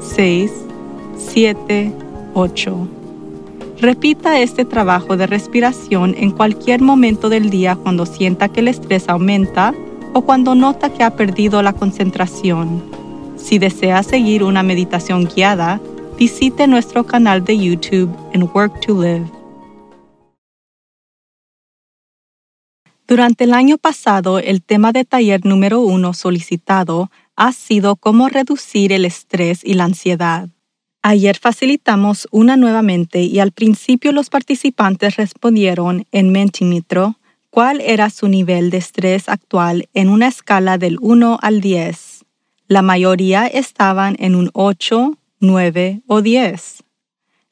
[0.00, 0.50] 6,
[1.16, 1.92] 7,
[2.34, 2.88] 8.
[3.80, 9.08] Repita este trabajo de respiración en cualquier momento del día cuando sienta que el estrés
[9.08, 9.74] aumenta
[10.14, 12.82] o cuando nota que ha perdido la concentración.
[13.36, 15.80] Si desea seguir una meditación guiada,
[16.18, 19.26] visite nuestro canal de YouTube en Work to Live.
[23.06, 28.92] Durante el año pasado, el tema de taller número uno solicitado ha sido cómo reducir
[28.92, 30.48] el estrés y la ansiedad.
[31.02, 37.16] Ayer facilitamos una nuevamente y al principio los participantes respondieron en Mentimetro
[37.50, 42.24] cuál era su nivel de estrés actual en una escala del 1 al 10.
[42.66, 46.82] La mayoría estaban en un 8, 9 o 10.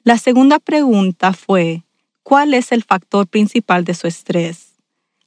[0.03, 1.83] La segunda pregunta fue,
[2.23, 4.73] ¿cuál es el factor principal de su estrés?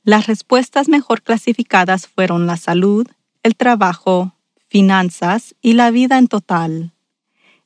[0.05, 3.07] Las respuestas mejor clasificadas fueron la salud,
[3.43, 4.35] el trabajo,
[4.71, 6.93] finanzas y la vida en total.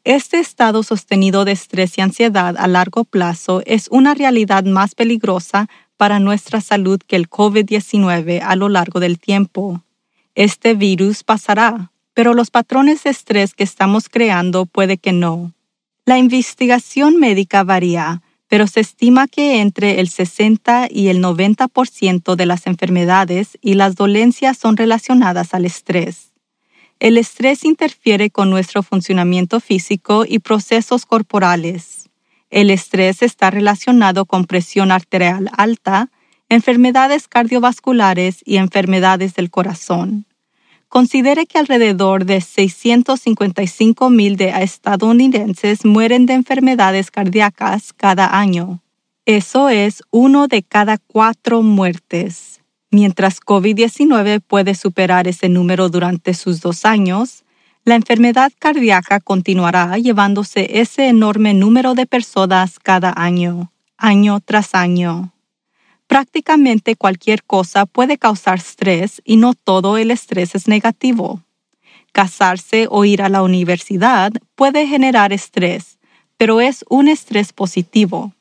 [0.05, 5.69] Este estado sostenido de estrés y ansiedad a largo plazo es una realidad más peligrosa
[5.97, 9.83] para nuestra salud que el COVID-19 a lo largo del tiempo.
[10.35, 15.53] Este virus pasará, pero los patrones de estrés que estamos creando puede que no.
[16.07, 22.47] La investigación médica varía, pero se estima que entre el 60 y el 90% de
[22.47, 26.34] las enfermedades y las dolencias son relacionadas al estrés.
[27.01, 32.09] El estrés interfiere con nuestro funcionamiento físico y procesos corporales.
[32.51, 36.11] El estrés está relacionado con presión arterial alta,
[36.49, 40.27] enfermedades cardiovasculares y enfermedades del corazón.
[40.89, 48.81] Considere que alrededor de 655 mil de estadounidenses mueren de enfermedades cardíacas cada año.
[49.27, 52.54] Eso es uno de cada cuatro muertes.
[52.95, 57.43] Mientras COVID-19 puede superar ese número durante sus dos años,
[57.85, 65.33] la enfermedad cardíaca continuará llevándose ese enorme número de personas cada año, año tras año.
[66.07, 71.43] Prácticamente cualquier cosa puede causar estrés y no todo el estrés es negativo.
[72.13, 75.99] Casarse o ir a la universidad puede generar estrés,
[76.37, 78.35] pero es un estrés positivo.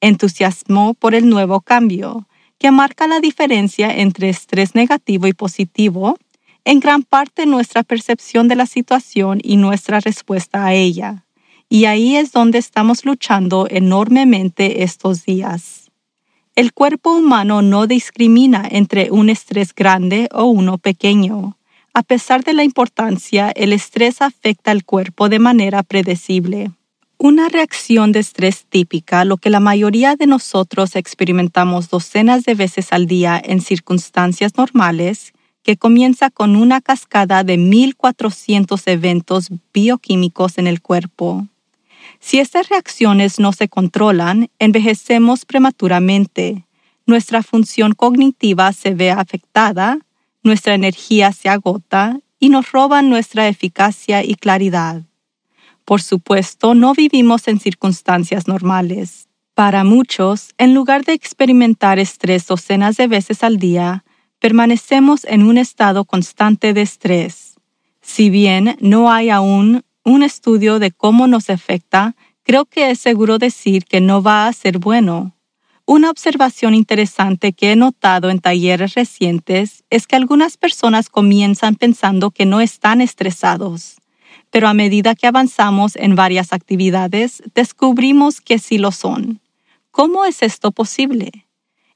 [0.00, 2.26] Entusiasmo por el nuevo cambio,
[2.58, 6.18] que marca la diferencia entre estrés negativo y positivo,
[6.64, 11.24] en gran parte nuestra percepción de la situación y nuestra respuesta a ella.
[11.68, 15.90] Y ahí es donde estamos luchando enormemente estos días.
[16.54, 21.58] El cuerpo humano no discrimina entre un estrés grande o uno pequeño.
[21.92, 26.70] A pesar de la importancia, el estrés afecta al cuerpo de manera predecible.
[27.18, 32.92] Una reacción de estrés típica, lo que la mayoría de nosotros experimentamos docenas de veces
[32.92, 35.32] al día en circunstancias normales,
[35.62, 41.46] que comienza con una cascada de 1.400 eventos bioquímicos en el cuerpo.
[42.20, 46.66] Si estas reacciones no se controlan, envejecemos prematuramente,
[47.06, 49.98] nuestra función cognitiva se ve afectada,
[50.42, 55.02] nuestra energía se agota y nos roban nuestra eficacia y claridad.
[55.84, 59.28] Por supuesto, no vivimos en circunstancias normales.
[59.54, 64.04] Para muchos, en lugar de experimentar estrés docenas de veces al día,
[64.38, 67.54] permanecemos en un estado constante de estrés.
[68.00, 73.38] Si bien no hay aún un estudio de cómo nos afecta, creo que es seguro
[73.38, 75.36] decir que no va a ser bueno.
[75.86, 82.30] Una observación interesante que he notado en talleres recientes es que algunas personas comienzan pensando
[82.30, 83.98] que no están estresados
[84.54, 89.40] pero a medida que avanzamos en varias actividades, descubrimos que sí lo son.
[89.90, 91.48] ¿Cómo es esto posible?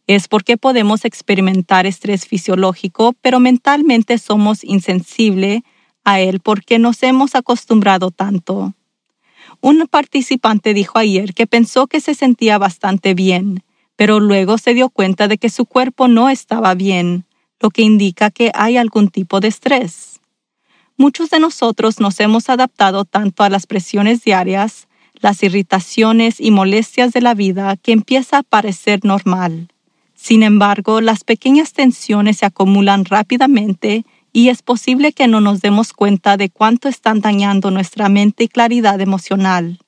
[0.08, 5.60] Es porque podemos experimentar estrés fisiológico, pero mentalmente somos insensibles
[6.02, 8.74] a él porque nos hemos acostumbrado tanto.
[9.60, 13.62] Un participante dijo ayer que pensó que se sentía bastante bien,
[13.94, 17.24] pero luego se dio cuenta de que su cuerpo no estaba bien,
[17.60, 20.17] lo que indica que hay algún tipo de estrés.
[21.00, 24.88] Muchos de nosotros nos hemos adaptado tanto a las presiones diarias,
[25.20, 29.68] las irritaciones y molestias de la vida que empieza a parecer normal.
[30.16, 35.92] Sin embargo, las pequeñas tensiones se acumulan rápidamente y es posible que no nos demos
[35.92, 39.78] cuenta de cuánto están dañando nuestra mente y claridad emocional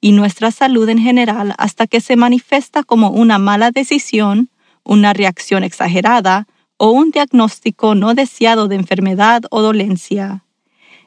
[0.00, 4.50] y nuestra salud en general hasta que se manifiesta como una mala decisión,
[4.82, 10.42] una reacción exagerada o un diagnóstico no deseado de enfermedad o dolencia.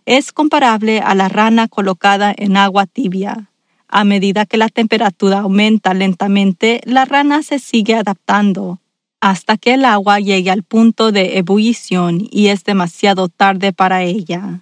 [0.10, 3.52] Es comparable a la rana colocada en agua tibia.
[3.88, 8.80] A medida que la temperatura aumenta lentamente, la rana se sigue adaptando
[9.22, 14.62] hasta que el agua llegue al punto de ebullición y es demasiado tarde para ella.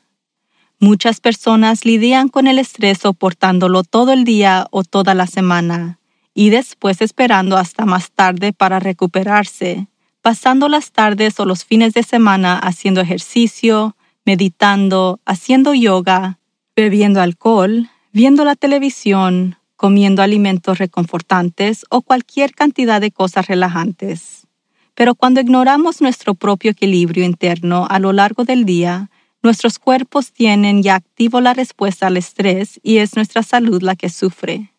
[0.81, 5.97] Muchas personas lidian con el estrés soportándolo todo el día o toda la semana
[6.33, 9.87] y después esperando hasta más tarde para recuperarse,
[10.21, 13.95] pasando las tardes o los fines de semana haciendo ejercicio,
[14.27, 16.37] meditando, haciendo yoga,
[16.75, 24.45] bebiendo alcohol, viendo la televisión, comiendo alimentos reconfortantes o cualquier cantidad de cosas relajantes.
[24.95, 29.09] Pero cuando ignoramos nuestro propio equilibrio interno a lo largo del día,
[29.43, 34.09] nuestros cuerpos tienen ya activo la respuesta al estrés y es nuestra salud la que
[34.09, 34.73] sufre.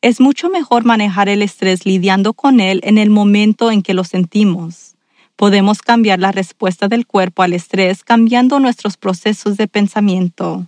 [0.00, 4.04] Es mucho mejor manejar el estrés lidiando con él en el momento en que lo
[4.04, 4.94] sentimos.
[5.38, 10.66] Podemos cambiar la respuesta del cuerpo al estrés cambiando nuestros procesos de pensamiento.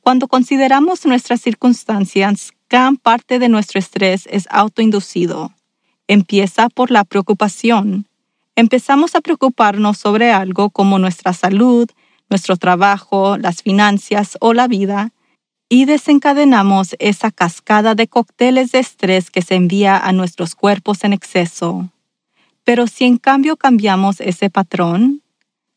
[0.00, 5.52] Cuando consideramos nuestras circunstancias, gran parte de nuestro estrés es autoinducido.
[6.08, 8.08] Empieza por la preocupación,
[8.56, 11.88] empezamos a preocuparnos sobre algo como nuestra salud,
[12.28, 15.12] nuestro trabajo, las finanzas o la vida,
[15.68, 21.12] y desencadenamos esa cascada de cócteles de estrés que se envía a nuestros cuerpos en
[21.12, 21.88] exceso.
[22.64, 25.22] Pero si en cambio cambiamos ese patrón,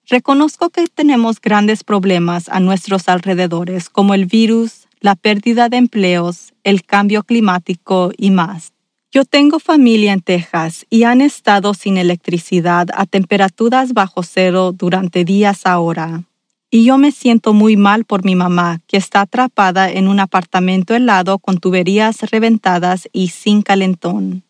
[0.08, 6.54] reconozco que tenemos grandes problemas a nuestros alrededores como el virus, la pérdida de empleos,
[6.64, 8.74] el cambio climático y más.
[9.12, 15.24] Yo tengo familia en Texas y han estado sin electricidad a temperaturas bajo cero durante
[15.24, 16.24] días ahora.
[16.70, 20.94] Y yo me siento muy mal por mi mamá, que está atrapada en un apartamento
[20.94, 24.44] helado con tuberías reventadas y sin calentón.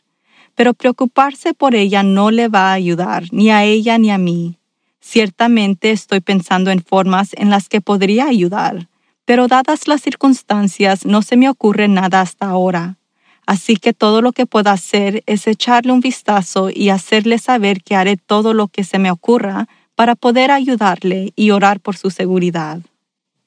[0.56, 4.58] Pero preocuparse por ella no le va a ayudar, ni a ella ni a mí.
[5.02, 8.88] Ciertamente estoy pensando en formas en las que podría ayudar,
[9.26, 12.98] pero dadas las circunstancias no se me ocurre nada hasta ahora.
[13.46, 17.96] Así que todo lo que puedo hacer es echarle un vistazo y hacerle saber que
[17.96, 22.80] haré todo lo que se me ocurra para poder ayudarle y orar por su seguridad.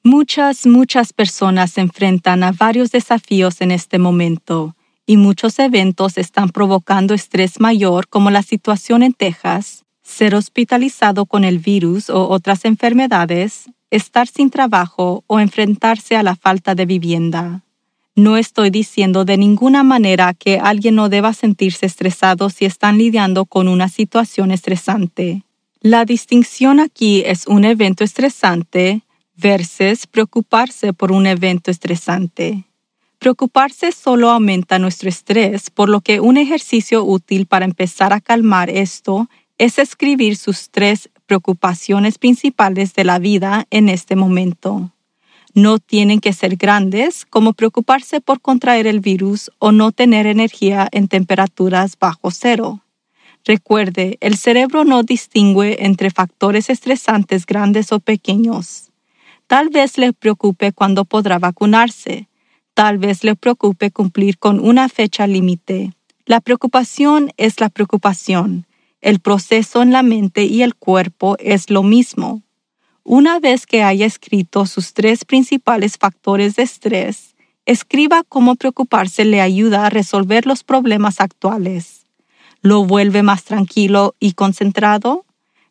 [0.03, 4.75] Muchas, muchas personas se enfrentan a varios desafíos en este momento
[5.09, 11.43] y muchos eventos están provocando estrés mayor como la situación en Texas, ser hospitalizado con
[11.43, 17.63] el virus o otras enfermedades, estar sin trabajo o enfrentarse a la falta de vivienda.
[18.13, 23.45] No estoy diciendo de ninguna manera que alguien no deba sentirse estresado si están lidiando
[23.45, 25.41] con una situación estresante.
[25.81, 29.01] La distinción aquí es un evento estresante
[29.35, 32.68] versus preocuparse por un evento estresante.
[33.19, 38.69] Preocuparse solo aumenta nuestro estrés, por lo que un ejercicio útil para empezar a calmar
[38.69, 44.93] esto es escribir sus tres preocupaciones principales de la vida en este momento.
[45.53, 50.87] No tienen que ser grandes como preocuparse por contraer el virus o no tener energía
[50.93, 52.85] en temperaturas bajo cero.
[53.43, 58.91] Recuerde, el cerebro no distingue entre factores estresantes grandes o pequeños.
[59.47, 62.28] Tal vez le preocupe cuándo podrá vacunarse.
[62.79, 65.91] Tal vez le preocupe cumplir con una fecha límite.
[66.25, 68.67] La preocupación es la preocupación.
[69.01, 72.41] El proceso en la mente y el cuerpo es lo mismo.
[73.03, 79.41] Una vez que haya escrito sus tres principales factores de estrés, escriba cómo preocuparse le
[79.41, 82.05] ayuda a resolver los problemas actuales.
[82.61, 85.25] ¿Lo vuelve más tranquilo y concentrado?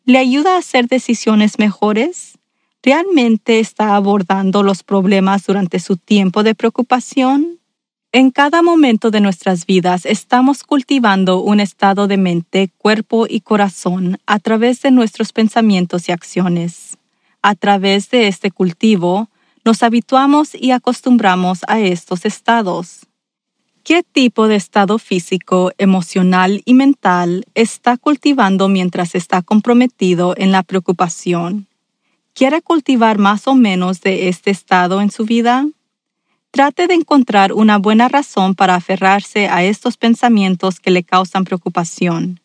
[0.05, 2.38] ¿Le ayuda a hacer decisiones mejores?
[2.81, 7.59] ¿Realmente está abordando los problemas durante su tiempo de preocupación?
[8.11, 14.17] En cada momento de nuestras vidas estamos cultivando un estado de mente, cuerpo y corazón
[14.25, 16.99] a través de nuestros pensamientos y acciones
[17.41, 19.29] a través de este cultivo,
[19.63, 23.05] nos habituamos y acostumbramos a estos estados.
[23.83, 30.63] ¿Qué tipo de estado físico, emocional y mental está cultivando mientras está comprometido en la
[30.63, 31.68] preocupación?
[32.39, 35.67] ¿Quiere cultivar más o menos de este estado en su vida?
[36.51, 42.39] Trate de encontrar una buena razón para aferrarse a estos pensamientos que le causan preocupación.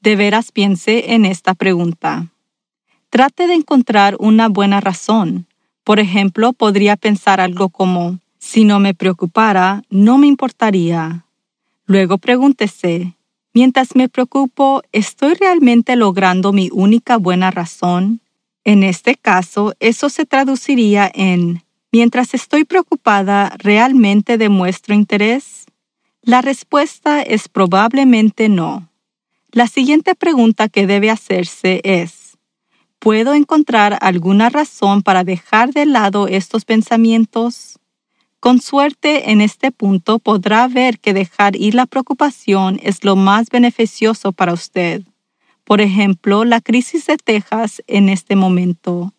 [0.00, 2.26] De veras piense en esta pregunta.
[3.08, 5.46] Trate de encontrar una buena razón.
[5.84, 11.24] Por ejemplo, podría pensar algo como, si no me preocupara, no me importaría.
[11.84, 13.14] Luego pregúntese,
[13.54, 18.22] mientras me preocupo, ¿estoy realmente logrando mi única buena razón?
[18.66, 25.66] En este caso, eso se traduciría en, mientras estoy preocupada, ¿realmente demuestro interés?
[26.20, 28.90] La respuesta es probablemente no.
[29.52, 32.38] La siguiente pregunta que debe hacerse es,
[32.98, 37.78] ¿puedo encontrar alguna razón para dejar de lado estos pensamientos?
[38.40, 43.48] Con suerte en este punto podrá ver que dejar ir la preocupación es lo más
[43.48, 45.04] beneficioso para usted.
[45.66, 49.12] Por ejemplo, la crisis de Texas en este momento.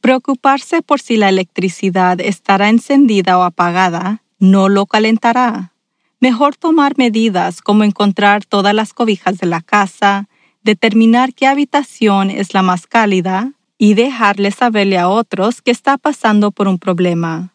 [0.00, 5.74] Preocuparse por si la electricidad estará encendida o apagada no lo calentará.
[6.20, 10.26] Mejor tomar medidas como encontrar todas las cobijas de la casa,
[10.62, 16.50] determinar qué habitación es la más cálida y dejarle saberle a otros que está pasando
[16.50, 17.52] por un problema.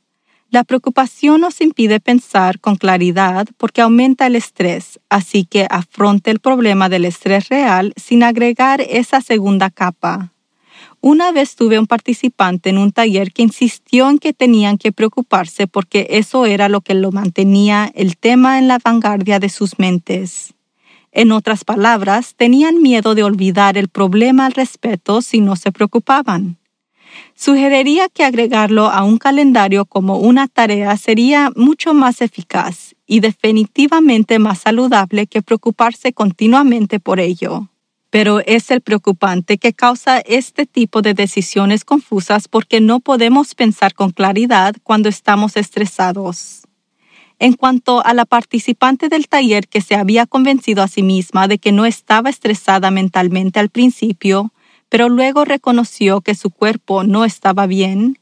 [0.53, 6.39] La preocupación nos impide pensar con claridad porque aumenta el estrés, así que afronte el
[6.39, 10.31] problema del estrés real sin agregar esa segunda capa.
[11.01, 15.65] Una vez tuve un participante en un taller que insistió en que tenían que preocuparse
[15.65, 20.53] porque eso era lo que lo mantenía el tema en la vanguardia de sus mentes.
[21.11, 26.59] En otras palabras, tenían miedo de olvidar el problema al respecto si no se preocupaban.
[27.35, 34.39] Sugeriría que agregarlo a un calendario como una tarea sería mucho más eficaz y definitivamente
[34.39, 37.69] más saludable que preocuparse continuamente por ello
[38.13, 43.95] pero es el preocupante que causa este tipo de decisiones confusas porque no podemos pensar
[43.95, 46.61] con claridad cuando estamos estresados.
[47.39, 51.57] En cuanto a la participante del taller que se había convencido a sí misma de
[51.57, 54.53] que no estaba estresada mentalmente al principio,
[54.93, 58.19] pero luego reconoció que su cuerpo no estaba bien,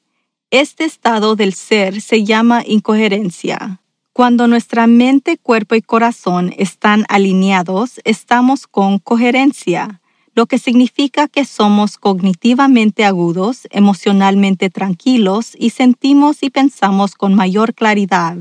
[0.52, 3.82] este estado del ser se llama incoherencia.
[4.14, 10.00] Cuando nuestra mente, cuerpo y corazón están alineados, estamos con coherencia,
[10.34, 17.74] lo que significa que somos cognitivamente agudos, emocionalmente tranquilos y sentimos y pensamos con mayor
[17.74, 18.38] claridad.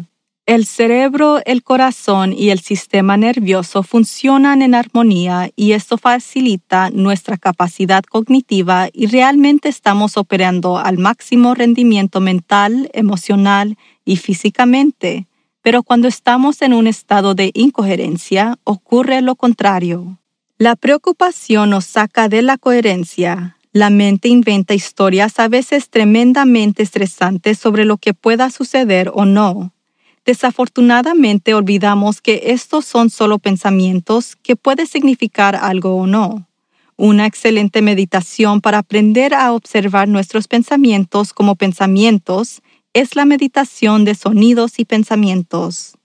[0.50, 7.36] El cerebro, el corazón y el sistema nervioso funcionan en armonía y esto facilita nuestra
[7.36, 15.28] capacidad cognitiva y realmente estamos operando al máximo rendimiento mental, emocional y físicamente.
[15.62, 20.18] Pero cuando estamos en un estado de incoherencia, ocurre lo contrario.
[20.58, 23.56] La preocupación nos saca de la coherencia.
[23.72, 29.72] La mente inventa historias a veces tremendamente estresantes sobre lo que pueda suceder o no.
[30.30, 36.46] Desafortunadamente olvidamos que estos son solo pensamientos que puede significar algo o no.
[36.96, 44.14] Una excelente meditación para aprender a observar nuestros pensamientos como pensamientos es la meditación de
[44.14, 45.98] sonidos y pensamientos.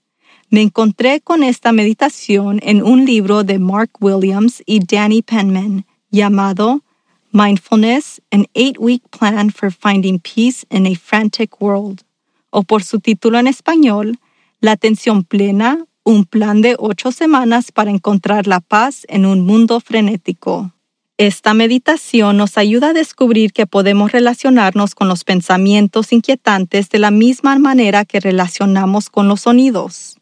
[0.50, 6.82] Me encontré con esta meditación en un libro de Mark Williams y Danny Penman llamado
[7.30, 12.02] Mindfulness, an Eight-Week Plan for Finding Peace in a Frantic World,
[12.50, 14.18] o por su título en español,
[14.60, 19.80] La atención plena, un plan de ocho semanas para encontrar la paz en un mundo
[19.80, 20.72] frenético.
[21.18, 27.10] Esta meditación nos ayuda a descubrir que podemos relacionarnos con los pensamientos inquietantes de la
[27.10, 30.18] misma manera que relacionamos con los sonidos.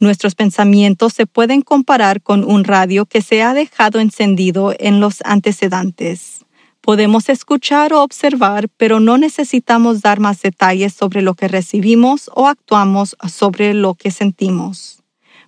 [0.00, 5.22] Nuestros pensamientos se pueden comparar con un radio que se ha dejado encendido en los
[5.24, 6.44] antecedentes.
[6.82, 12.48] Podemos escuchar o observar, pero no necesitamos dar más detalles sobre lo que recibimos o
[12.48, 15.00] actuamos sobre lo que sentimos.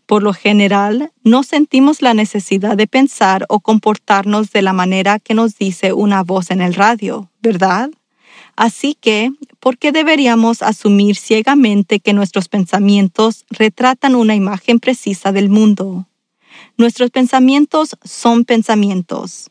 [0.07, 5.35] Por lo general, no sentimos la necesidad de pensar o comportarnos de la manera que
[5.35, 7.91] nos dice una voz en el radio, ¿verdad?
[8.55, 15.49] Así que, ¿por qué deberíamos asumir ciegamente que nuestros pensamientos retratan una imagen precisa del
[15.49, 16.07] mundo?
[16.77, 19.51] Nuestros pensamientos son pensamientos.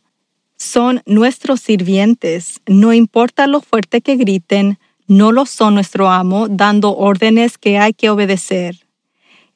[0.64, 6.96] Son nuestros sirvientes, no importa lo fuerte que griten, no lo son nuestro amo dando
[6.96, 8.88] órdenes que hay que obedecer.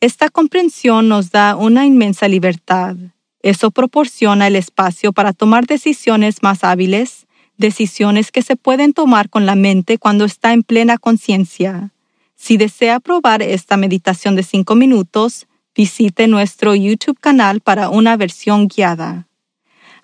[0.01, 2.97] Esta comprensión nos da una inmensa libertad.
[3.41, 7.25] Eso proporciona el espacio para tomar decisiones más hábiles,
[7.57, 11.93] decisiones que se pueden tomar con la mente cuando está en plena conciencia.
[12.35, 18.67] Si desea probar esta meditación de cinco minutos, visite nuestro YouTube canal para una versión
[18.67, 19.26] guiada.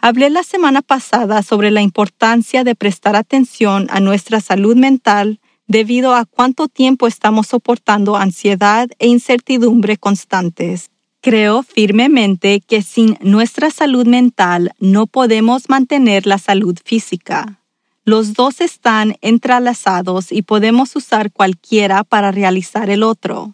[0.05, 6.13] Hablé la semana pasada sobre la importancia de prestar atención a nuestra salud mental debido
[6.13, 10.91] a cuánto tiempo estamos soportando ansiedad e incertidumbre constantes.
[11.21, 17.61] Creo firmemente que sin nuestra salud mental no podemos mantener la salud física.
[18.03, 23.53] Los dos están entrelazados y podemos usar cualquiera para realizar el otro.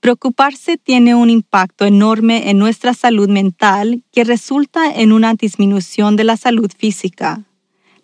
[0.00, 6.24] Preocuparse tiene un impacto enorme en nuestra salud mental que resulta en una disminución de
[6.24, 7.44] la salud física.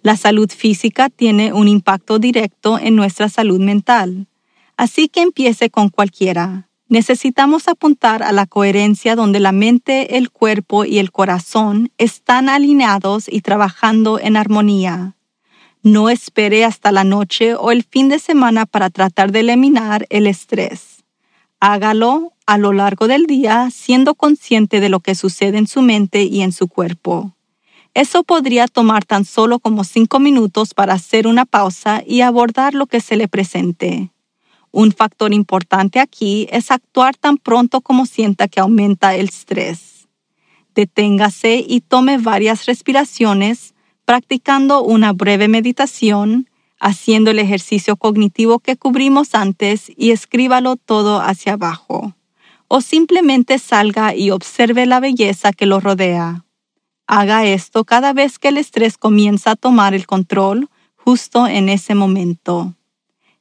[0.02, 4.26] La salud física tiene un impacto directo en nuestra salud mental.
[4.76, 6.68] Así que empiece con cualquiera.
[6.90, 13.26] Necesitamos apuntar a la coherencia donde la mente, el cuerpo y el corazón están alineados
[13.26, 15.16] y trabajando en armonía.
[15.82, 20.26] No espere hasta la noche o el fin de semana para tratar de eliminar el
[20.26, 20.95] estrés.
[21.60, 26.24] Hágalo a lo largo del día siendo consciente de lo que sucede en su mente
[26.24, 27.34] y en su cuerpo.
[27.94, 32.86] Eso podría tomar tan solo como cinco minutos para hacer una pausa y abordar lo
[32.86, 34.10] que se le presente.
[34.70, 40.08] Un factor importante aquí es actuar tan pronto como sienta que aumenta el estrés.
[40.74, 49.34] Deténgase y tome varias respiraciones, practicando una breve meditación, haciendo el ejercicio cognitivo que cubrimos
[49.34, 52.14] antes y escríbalo todo hacia abajo.
[52.68, 56.44] O simplemente salga y observe la belleza que lo rodea.
[57.06, 61.94] Haga esto cada vez que el estrés comienza a tomar el control, justo en ese
[61.94, 62.74] momento.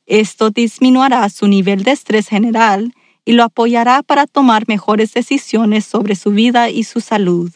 [0.05, 2.93] Esto disminuirá su nivel de estrés general
[3.25, 7.51] y lo apoyará para tomar mejores decisiones sobre su vida y su salud.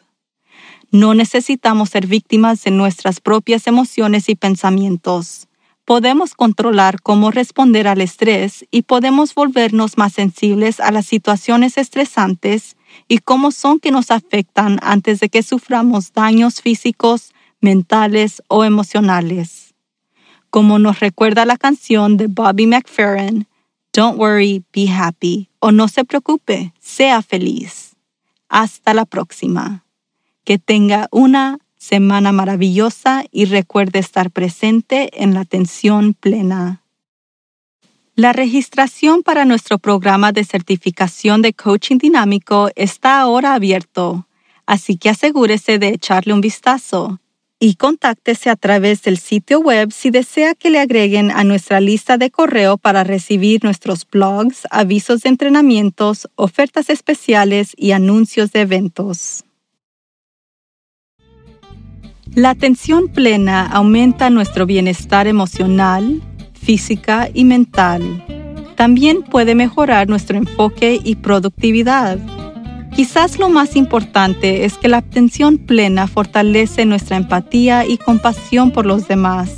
[0.91, 5.49] No necesitamos ser víctimas de nuestras propias emociones y pensamientos.
[5.89, 12.77] Podemos controlar cómo responder al estrés y podemos volvernos más sensibles a las situaciones estresantes
[13.08, 19.74] y cómo son que nos afectan antes de que suframos daños físicos, mentales o emocionales.
[20.51, 23.48] Como nos recuerda la canción de Bobby McFerrin,
[23.91, 27.95] Don't worry, be happy, o no se preocupe, sea feliz.
[28.47, 29.86] Hasta la próxima.
[30.43, 36.84] Que tenga una semana maravillosa y recuerde estar presente en la atención plena.
[38.15, 44.28] La registración para nuestro programa de certificación de coaching dinámico está ahora abierto,
[44.65, 47.22] así que asegúrese de echarle un vistazo
[47.62, 52.18] y contáctese a través del sitio web si desea que le agreguen a nuestra lista
[52.18, 59.46] de correo para recibir nuestros blogs, avisos de entrenamientos, ofertas especiales y anuncios de eventos.
[62.36, 66.22] La atención plena aumenta nuestro bienestar emocional,
[66.54, 68.24] física y mental.
[68.76, 72.20] También puede mejorar nuestro enfoque y productividad.
[72.96, 78.86] Quizás lo más importante es que la atención plena fortalece nuestra empatía y compasión por
[78.86, 79.52] los demás,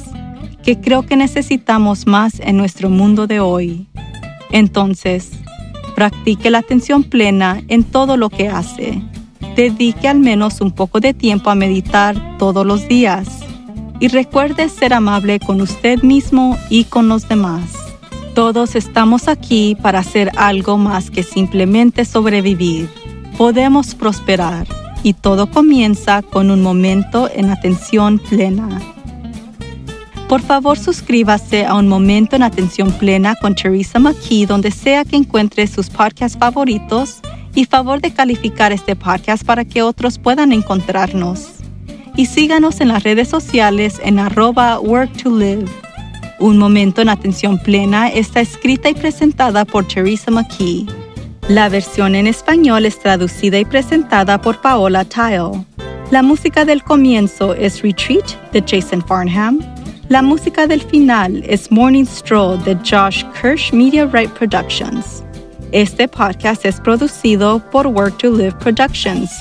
[0.63, 3.87] que creo que necesitamos más en nuestro mundo de hoy.
[4.49, 5.31] Entonces,
[5.95, 9.01] practique la atención plena en todo lo que hace.
[9.55, 13.27] Dedique al menos un poco de tiempo a meditar todos los días
[13.99, 17.63] y recuerde ser amable con usted mismo y con los demás.
[18.33, 22.89] Todos estamos aquí para hacer algo más que simplemente sobrevivir.
[23.37, 24.67] Podemos prosperar
[25.03, 28.69] y todo comienza con un momento en atención plena.
[30.29, 35.17] Por favor, suscríbase a Un Momento en Atención Plena con Teresa McKee donde sea que
[35.17, 37.19] encuentre sus podcasts favoritos
[37.55, 41.61] y favor de calificar este podcast para que otros puedan encontrarnos
[42.15, 45.65] y síganos en las redes sociales en arroba work to live.
[46.39, 50.87] Un momento en atención plena está escrita y presentada por Teresa McKee.
[51.47, 55.65] La versión en español es traducida y presentada por Paola Tile.
[56.09, 59.59] La música del comienzo es Retreat de Jason Farnham.
[60.09, 65.23] La música del final es Morning Stroll de Josh Kirsch Media Right Productions.
[65.71, 69.31] Este podcast es producido por Work to Live Productions.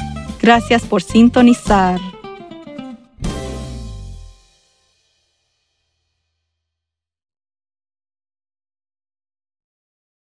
[0.40, 1.98] Gracias por sintonizar.